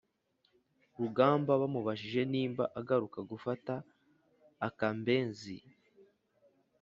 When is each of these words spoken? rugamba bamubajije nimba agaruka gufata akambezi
rugamba 0.99 1.51
bamubajije 1.61 2.21
nimba 2.31 2.63
agaruka 2.79 3.19
gufata 3.31 3.73
akambezi 4.67 5.55